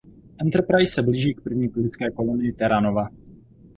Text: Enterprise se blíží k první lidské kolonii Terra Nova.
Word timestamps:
Enterprise 0.41 0.91
se 0.93 1.01
blíží 1.01 1.33
k 1.33 1.41
první 1.41 1.69
lidské 1.77 2.11
kolonii 2.11 2.53
Terra 2.53 2.79
Nova. 2.79 3.09